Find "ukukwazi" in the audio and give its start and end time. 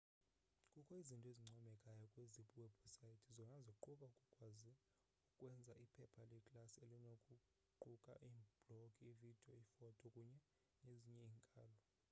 4.09-4.69